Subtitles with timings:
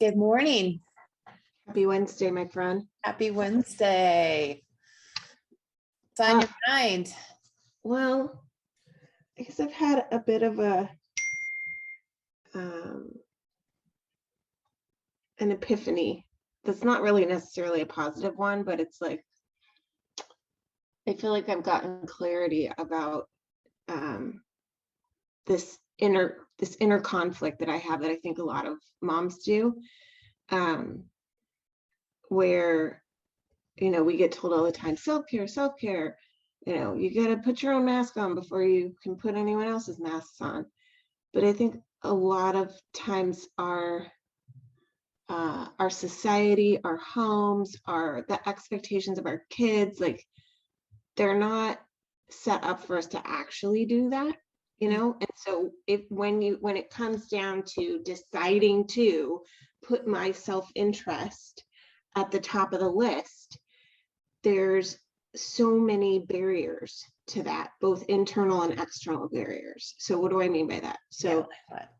[0.00, 0.80] Good morning.
[1.66, 2.84] Happy Wednesday, my friend.
[3.04, 4.62] Happy Wednesday.
[6.16, 7.12] What's on your mind?
[7.82, 8.46] Well,
[9.38, 10.88] I guess I've had a bit of a
[12.54, 13.10] um,
[15.38, 16.26] an epiphany.
[16.64, 19.22] That's not really necessarily a positive one, but it's like
[21.06, 23.28] I feel like I've gotten clarity about
[23.88, 24.40] um,
[25.46, 29.38] this inner this inner conflict that I have that I think a lot of moms
[29.38, 29.76] do.
[30.50, 31.04] Um,
[32.30, 33.02] where
[33.76, 36.16] you know we get told all the time self-care self-care
[36.66, 39.66] you know you got to put your own mask on before you can put anyone
[39.66, 40.64] else's masks on
[41.34, 44.06] but i think a lot of times our
[45.28, 50.24] uh, our society our homes our the expectations of our kids like
[51.16, 51.80] they're not
[52.30, 54.36] set up for us to actually do that
[54.80, 54.92] you mm.
[54.92, 59.40] know and so if when you when it comes down to deciding to
[59.84, 61.64] put my self-interest
[62.16, 63.58] at the top of the list,
[64.42, 64.98] there's
[65.36, 69.94] so many barriers to that, both internal and external barriers.
[69.98, 70.98] So what do I mean by that?
[71.10, 71.48] So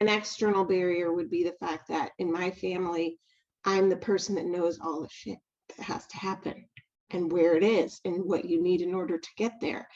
[0.01, 3.19] an external barrier would be the fact that in my family,
[3.65, 5.39] I'm the person that knows all the shit
[5.77, 6.65] that has to happen
[7.11, 9.87] and where it is and what you need in order to get there.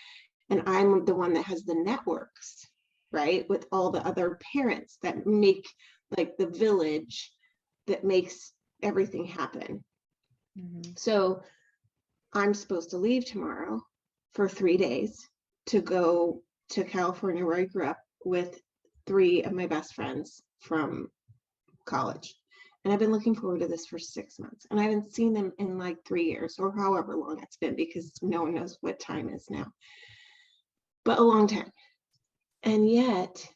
[0.50, 2.68] And I'm the one that has the networks,
[3.14, 3.48] right?
[3.48, 5.66] With all the other parents that make
[6.18, 7.32] like the village
[7.86, 9.84] that makes everything happen.
[10.58, 10.98] Mhm.
[10.98, 11.42] So
[12.32, 13.80] I'm supposed to leave tomorrow
[14.32, 15.28] for three days
[15.66, 18.60] to go to California where I grew up with
[19.06, 21.10] three of my best friends from
[21.84, 22.34] college.
[22.84, 24.66] And I've been looking forward to this for six months.
[24.70, 28.12] And I haven't seen them in like three years or however long it's been because
[28.22, 29.72] no one knows what time is now.
[31.04, 31.70] But a long time.
[32.64, 33.46] And yet,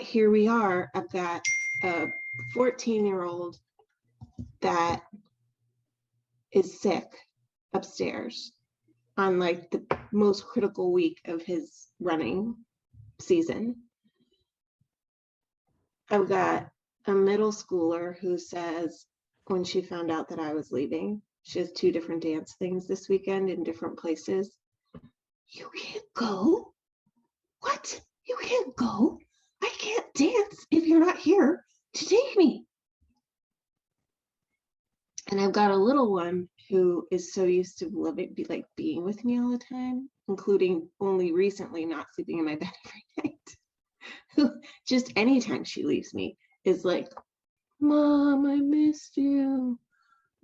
[0.00, 0.90] here we are.
[0.94, 1.42] I've got
[1.82, 2.06] a uh,
[2.54, 3.58] 14 year old
[4.62, 5.02] that
[6.52, 7.06] is sick
[7.74, 8.52] upstairs
[9.18, 12.56] on like the most critical week of his running
[13.20, 13.76] season.
[16.10, 16.70] I've got
[17.06, 19.06] a middle schooler who says
[19.46, 23.08] when she found out that I was leaving, she has two different dance things this
[23.10, 24.56] weekend in different places.
[25.54, 26.74] You can't go?
[27.60, 28.00] What?
[28.26, 29.20] You can't go?
[29.62, 32.66] I can't dance if you're not here to take me.
[35.30, 39.04] And I've got a little one who is so used to living, be like being
[39.04, 43.56] with me all the time, including only recently not sleeping in my bed every night.
[44.34, 47.08] Who just anytime she leaves me is like,
[47.80, 49.78] Mom, I missed you.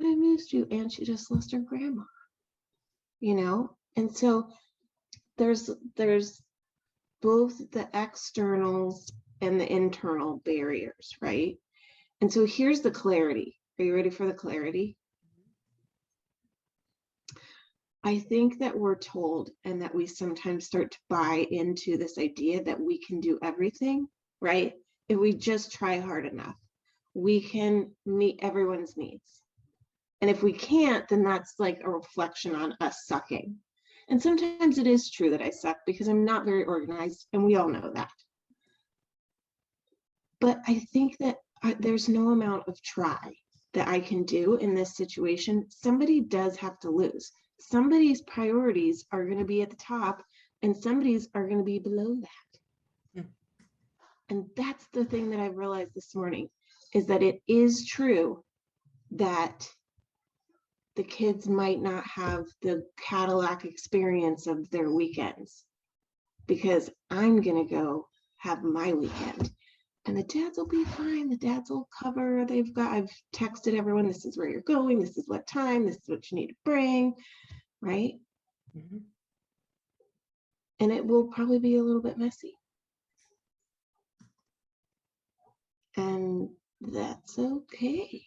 [0.01, 0.69] I missed you.
[0.71, 2.05] And she just lost her grandma.
[3.19, 3.77] You know?
[3.97, 4.51] And so
[5.41, 6.43] there's there's
[7.23, 11.57] both the externals and the internal barriers, right?
[12.21, 13.57] And so here's the clarity.
[13.79, 14.99] Are you ready for the clarity?
[18.05, 22.63] I think that we're told and that we sometimes start to buy into this idea
[22.65, 24.09] that we can do everything,
[24.43, 24.75] right?
[25.09, 26.57] If we just try hard enough,
[27.15, 29.43] we can meet everyone's needs.
[30.21, 33.57] And if we can't, then that's like a reflection on us sucking.
[34.11, 37.55] And sometimes it is true that I suck because I'm not very organized, and we
[37.55, 38.11] all know that.
[40.41, 43.35] But I think that I, there's no amount of try
[43.73, 45.67] that I can do in this situation.
[45.69, 47.31] Somebody does have to lose.
[47.61, 50.25] Somebody's priorities are going to be at the top,
[50.63, 52.61] and somebody's are going to be below that.
[53.15, 53.29] Hmm.
[54.29, 56.49] And that's the thing that I realized this morning
[56.93, 58.43] is that it is true
[59.13, 59.69] that
[60.97, 65.65] the kids might not have the Cadillac experience of their weekends
[66.47, 68.09] because I'm going to go
[68.39, 69.51] have my weekend
[70.07, 71.29] and the dads will be fine.
[71.29, 72.45] The dads will cover.
[72.45, 75.97] They've got, I've texted everyone, this is where you're going, this is what time, this
[75.97, 77.15] is what you need to bring,
[77.81, 78.15] right?
[78.77, 79.03] Mhm.
[80.81, 82.59] And it will probably be a little bit messy.
[85.97, 86.49] And
[86.81, 88.25] that's okay.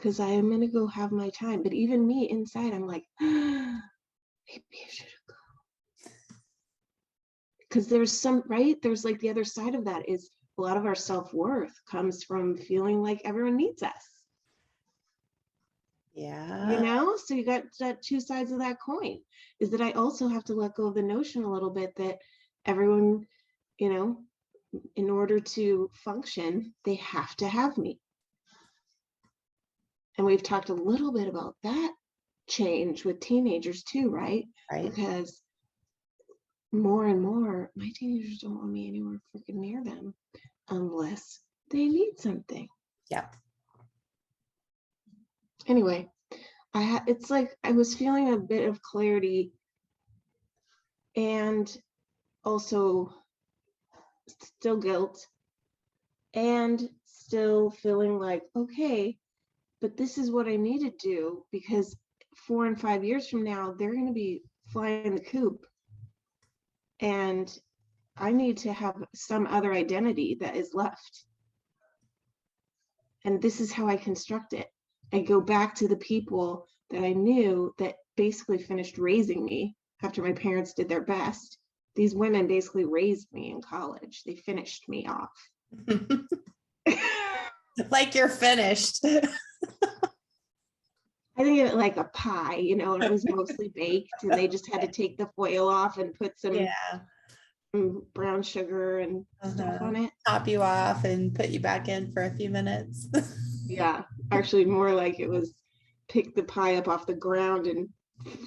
[0.00, 1.62] Because I am going to go have my time.
[1.62, 3.82] But even me inside, I'm like, maybe
[4.48, 5.34] I should go.
[7.68, 8.80] Because there's some, right?
[8.80, 12.24] There's like the other side of that is a lot of our self worth comes
[12.24, 13.92] from feeling like everyone needs us.
[16.12, 16.70] Yeah.
[16.70, 19.20] you know so you got that two sides of that coin
[19.60, 22.18] is that i also have to let go of the notion a little bit that
[22.66, 23.26] everyone
[23.78, 24.18] you know
[24.96, 28.00] in order to function they have to have me
[30.18, 31.92] and we've talked a little bit about that
[32.48, 34.84] change with teenagers too right Right.
[34.84, 35.42] because
[36.72, 40.14] more and more, my teenagers don't want me anywhere freaking near them
[40.68, 41.40] unless
[41.70, 42.68] they need something.
[43.10, 43.26] Yeah.
[45.66, 46.08] Anyway,
[46.74, 49.52] I had, it's like I was feeling a bit of clarity
[51.16, 51.76] and
[52.44, 53.12] also
[54.28, 55.26] still guilt
[56.34, 59.18] and still feeling like, okay,
[59.80, 61.96] but this is what I need to do because
[62.36, 65.66] four and five years from now, they're going to be flying the coop.
[67.00, 67.50] And
[68.16, 71.24] I need to have some other identity that is left.
[73.24, 74.68] And this is how I construct it.
[75.12, 80.22] I go back to the people that I knew that basically finished raising me after
[80.22, 81.58] my parents did their best.
[81.96, 84.22] These women basically raised me in college.
[84.24, 85.30] They finished me off.
[87.90, 89.00] Like you're finished.
[89.04, 89.20] I
[91.44, 94.46] think of it like a pie, you know, and it was mostly baked and they
[94.48, 97.00] just had to take the foil off and put some Yeah.
[98.14, 99.84] brown sugar and stuff Uh-huh.
[99.86, 100.10] on it.
[100.26, 103.08] Top you off and put you back in for a few minutes.
[103.66, 104.02] Yeah,
[104.32, 105.54] actually more like it was
[106.08, 107.88] pick the pie up off the ground and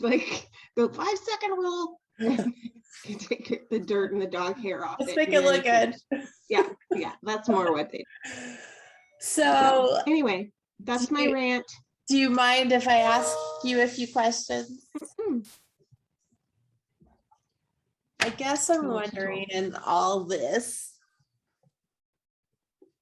[0.02, 2.02] like the five second rule.
[2.19, 4.98] You Take the dirt and the dog hair off.
[5.00, 5.96] Let's it make it look good.
[6.50, 8.04] Yeah, yeah, that's more what they.
[9.25, 11.66] So Anyway, that's my Do- rant.
[12.10, 13.34] do you mind if I ask
[13.64, 14.86] you a few questions?
[18.20, 18.96] I guess I'm Not at all.
[18.96, 20.92] wondering in all this.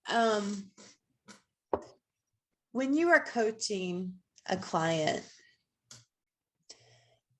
[0.07, 0.69] Um.
[2.71, 4.13] When you are coaching
[4.47, 5.24] a client.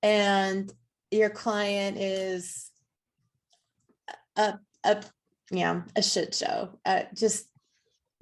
[0.02, 0.72] And
[1.12, 2.68] your client is.
[4.36, 5.02] A, a,
[5.52, 7.46] yeah, a shit show, uh, just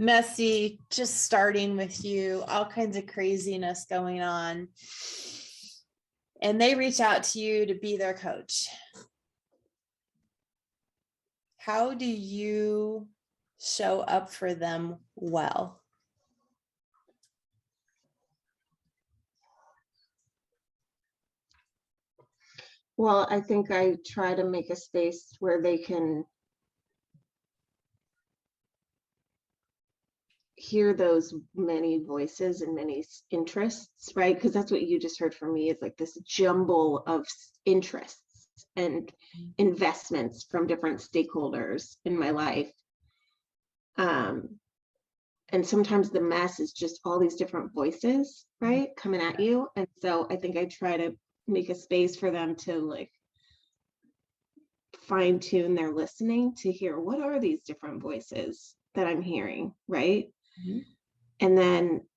[0.01, 4.69] messy, just starting with you, all kinds of craziness going on.
[6.41, 8.69] And they reach out to you to be their coach.
[11.59, 13.09] How do you
[13.61, 15.83] show up for them well?
[22.97, 26.25] Well, I think I try to make a space where they can
[30.61, 34.35] hear those many voices and many interests, right?
[34.35, 37.27] Because that's what you just heard from me is like this jumble of
[37.65, 39.11] interests and
[39.57, 42.71] investments from different stakeholders in my life.
[43.97, 44.61] Um,
[45.49, 49.67] and sometimes the mess is just all these different voices, right, coming at you.
[49.77, 51.17] And so I think I try to
[51.49, 53.11] make a space for them to like
[55.09, 60.29] fine tune their listening to hear what are these different voices that I'm hearing, right?
[60.59, 60.85] Mhm.
[61.41, 62.09] And then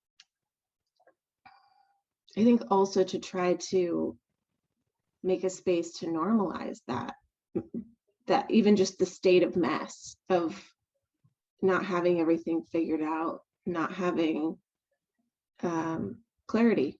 [2.35, 4.17] I think also to try to
[5.21, 7.15] make a space to normalize that,
[8.27, 10.61] that even just the state of mess of
[11.61, 14.57] not having everything figured out, not having
[15.61, 16.99] um, clarity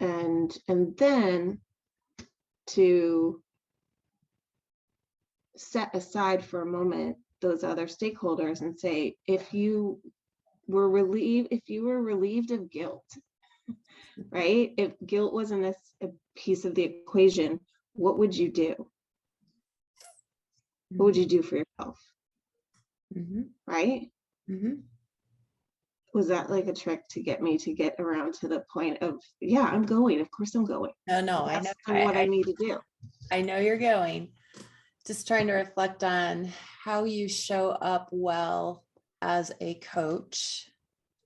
[0.00, 1.60] and and then
[2.66, 3.42] to
[5.56, 10.00] set aside for a moment those other stakeholders and say if you
[10.66, 13.04] were relieved if you were relieved of guilt
[14.30, 14.72] right?
[14.76, 17.60] If guilt wasn't a piece of the equation
[17.94, 18.74] what would you do?
[20.90, 22.00] What would you do for yourself?
[23.16, 24.10] Mhm, right?
[24.48, 24.82] Mhm.
[26.14, 29.20] was that like a trick to get me to get around to the point of
[29.40, 30.20] yeah i'm going.
[30.20, 30.92] Of course i'm going.
[31.06, 31.72] No, no, I know.
[32.04, 32.78] what i I- need to do.
[33.30, 34.32] I know you're going.
[35.08, 36.52] Just trying to reflect on
[36.84, 38.84] how you show up well
[39.22, 40.70] as a coach,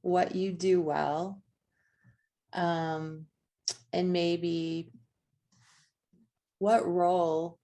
[0.03, 1.43] what you do well.
[2.53, 3.27] Um,
[3.93, 4.93] and maybe
[6.61, 7.59] what role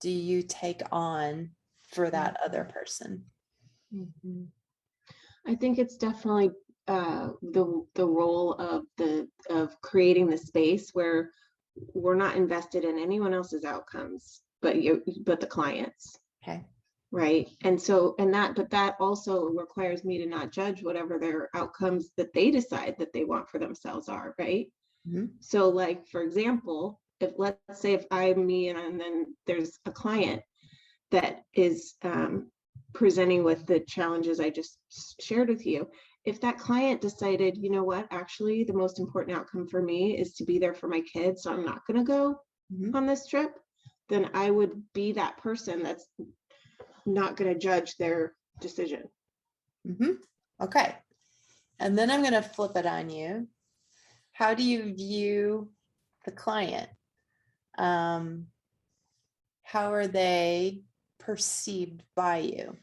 [0.00, 1.50] do you take on
[1.88, 3.24] for that other person?
[3.92, 4.46] Mhm.
[5.46, 6.52] I think it's definitely
[6.86, 11.32] uh, the the role of the of creating the space where
[11.92, 16.64] we're not invested in anyone else's outcomes, but you but the clients, Okay.
[17.12, 17.46] right?
[17.62, 22.10] And so and that but that also requires me to not judge whatever their outcomes
[22.16, 24.66] that they decide that they want for themselves are, right?
[25.06, 25.26] Mhm.
[25.40, 29.92] So like for example, if let's say if I'm me and, and then there's a
[29.92, 30.42] client
[31.10, 32.50] that is um,
[32.94, 34.78] presenting with the challenges I just
[35.20, 35.86] shared with you.
[36.24, 40.32] If that client decided, you know what, actually the most important outcome for me is
[40.36, 42.22] to be there for my kids, so I'm not going to go
[42.72, 42.94] Mhm.
[42.94, 43.52] on this trip,
[44.08, 46.06] then I would be that person that's
[47.06, 49.08] not going to judge their decision.
[49.86, 50.18] Mhm.
[50.60, 50.94] Okay.
[51.78, 53.48] And then I'm going to flip it on you.
[54.32, 55.70] How do you view
[56.24, 56.88] the client?
[57.78, 58.46] um,
[59.62, 60.82] how are they
[61.18, 62.76] perceived by you?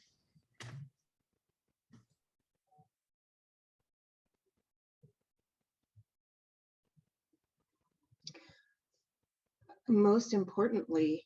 [9.91, 11.25] Most importantly,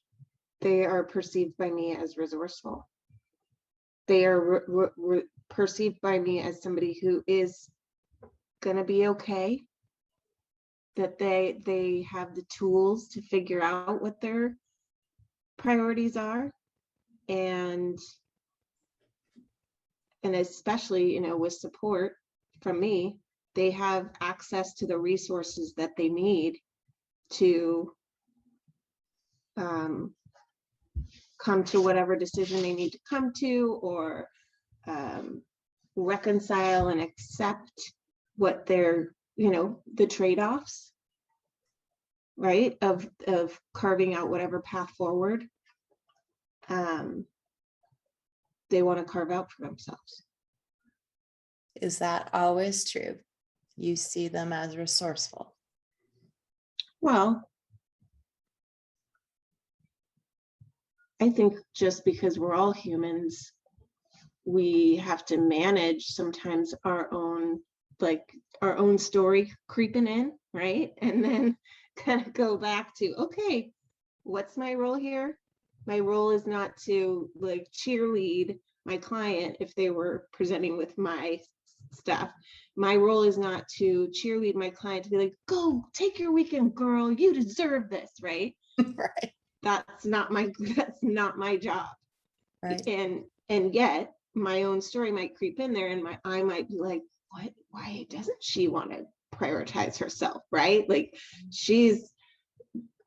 [0.61, 2.87] they are perceived by me as resourceful.
[4.07, 7.69] They are re- re- perceived by me as somebody who is
[8.61, 9.63] gonna be okay.
[10.95, 14.57] That they, they have the tools to figure out what their
[15.57, 16.51] priorities are.
[17.27, 17.99] And
[20.23, 22.13] and especially, you know, with support
[22.61, 23.19] from me,
[23.53, 26.57] they have access to the resources that they need
[27.29, 27.93] to
[29.57, 30.13] um,
[31.39, 34.27] come to whatever decision they need to come to or
[34.87, 35.41] um,
[35.95, 37.93] reconcile and accept
[38.37, 40.91] what they're, you know, the trade-offs,
[42.37, 45.45] right, of, of carving out whatever path forward
[46.69, 47.25] um,
[48.69, 50.23] they want to carve out for themselves.
[51.81, 53.17] Is that always true?
[53.77, 55.53] You see them as resourceful.
[57.01, 57.47] Well,
[61.21, 63.51] I think just because we're all humans,
[64.45, 67.59] we have to manage sometimes our own,
[67.99, 68.29] like,
[68.61, 70.93] our own story creeping in, right?
[71.01, 71.57] And then
[71.95, 73.71] kind of go back to, okay,
[74.23, 75.37] what's my role here?
[75.85, 81.39] My role is not to like cheerlead my client if they were presenting with my
[81.93, 82.31] stuff.
[82.75, 86.75] My role is not to cheerlead my client to be like, go take your weekend,
[86.75, 87.11] girl.
[87.11, 88.55] You deserve this, right?
[88.97, 89.31] Right.
[89.65, 91.87] That's not my that's not my job.
[92.63, 92.81] Right.
[92.87, 96.77] and and yet my own story might creep in there and my i might be
[96.79, 97.51] like what?
[97.69, 99.05] Why doesn't she want to
[99.35, 100.43] prioritize herself?
[100.51, 100.87] Right?
[100.89, 101.13] Like
[101.51, 102.09] she's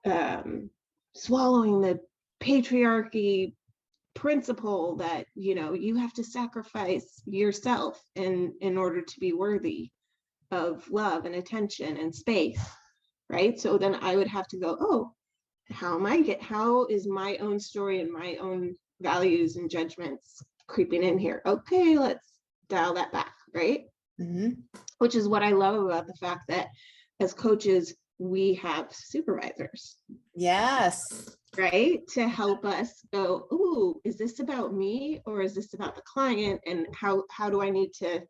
[0.04, 0.68] um
[1.14, 2.00] swallowing the
[2.40, 3.54] patriarchy
[4.14, 9.90] principle that you know you have to sacrifice yourself in in order to be worthy
[10.50, 12.60] of love and attention and space.
[13.30, 13.58] Right?
[13.58, 15.12] So then i would have to go oh
[15.70, 20.42] how am I get, how is my own story and my own values and judgments
[20.66, 21.42] creeping in here?
[21.46, 22.32] Okay, let's
[22.68, 23.86] dial that back, right?
[24.20, 24.62] Mhm.
[24.98, 26.68] Which is what I love about the fact that
[27.20, 29.96] as coaches, we have supervisors,
[30.34, 31.36] Yes.
[31.56, 32.06] right?
[32.08, 36.60] To help us go, ooh, is this about me or is this about the client?
[36.66, 38.26] And how, how do I need to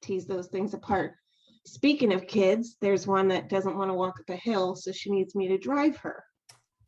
[0.00, 1.14] tease those things apart?
[1.64, 5.10] Speaking of kids, there's one that doesn't want to walk up a hill, so she
[5.10, 6.24] needs me to drive her.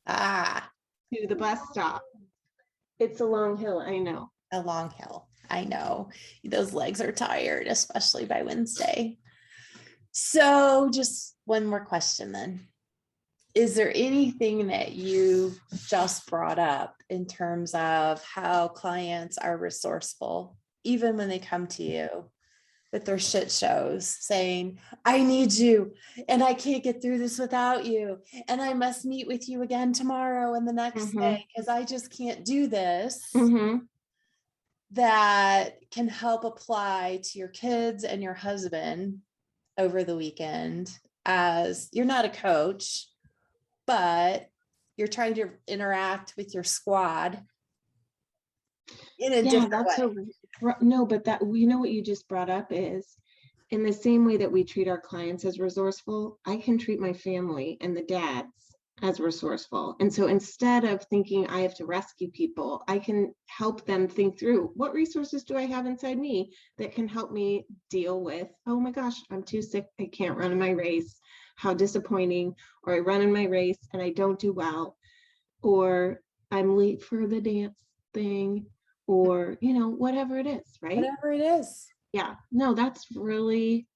[0.07, 0.69] Ah,
[1.13, 2.03] to the bus stop.
[2.99, 4.31] It's a long hill, I know.
[4.53, 5.29] a long hill.
[5.51, 6.11] I know
[6.43, 9.19] those legs are tired, especially by Wednesday.
[10.13, 12.69] So, just one more question then.
[13.55, 15.55] Is there anything that you
[15.87, 21.83] just brought up in terms of how clients are resourceful, even when they come to
[21.83, 22.31] you
[22.95, 25.95] with their shit shows saying, I need you
[26.29, 28.21] and I can't get through this without you.
[28.47, 31.21] And I must meet with you again tomorrow and the next Mhm.
[31.21, 33.89] day because I just can't do this Mhm.
[34.93, 39.23] that can help apply to your kids and your husband
[39.77, 40.97] over the weekend
[41.27, 43.09] as you're not a coach,
[43.87, 44.49] but
[44.97, 47.45] you're trying to interact with your squad
[49.19, 50.05] in a Yeah, different that's way.
[50.81, 53.17] No, but that, you know what you just brought up is
[53.71, 57.13] in the same way that we treat our clients as resourceful, I can treat my
[57.13, 58.49] family and the dads
[59.03, 59.97] as resourceful.
[60.01, 64.39] And so instead of thinking I have to rescue people, I can help them think
[64.39, 68.79] through what resources do I have inside me that can help me deal with, oh
[68.79, 69.87] my gosh, I'm too sick.
[70.01, 71.19] I can't run in my race.
[71.57, 72.55] How disappointing.
[72.85, 74.97] Or I run in my race and I don't do well.
[75.63, 76.21] Or
[76.51, 77.75] I'm late for the dance
[78.13, 78.67] thing.
[79.07, 80.97] Or, you know, whatever it is, right?
[80.97, 81.87] Whatever it is.
[82.13, 83.87] Yeah, no, that's really.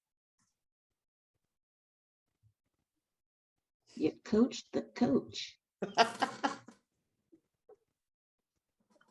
[3.95, 5.57] You coached the coach.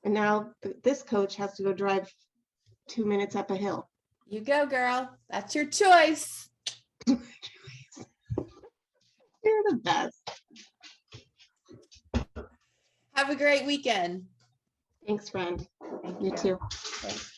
[0.07, 0.51] And now
[0.85, 2.09] this coach has to go drive
[2.87, 3.89] two minutes up a hill.
[4.25, 5.09] You go, girl.
[5.29, 6.49] That's your choice.
[7.07, 7.19] You're
[9.43, 10.31] the best.
[13.15, 14.27] Have a great weekend.
[15.07, 15.65] Thanks, friend.
[16.03, 16.59] Thank You too.
[16.71, 17.36] Thanks.